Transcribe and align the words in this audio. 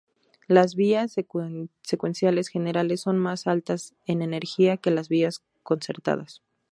Las 0.47 0.73
vías 0.73 1.13
secuenciales 1.83 2.47
generales 2.47 3.01
son 3.01 3.19
más 3.19 3.45
altas 3.45 3.93
en 4.07 4.23
energía 4.23 4.77
que 4.77 4.89
las 4.89 5.09
vías 5.09 5.43
concertadas. 5.61 6.41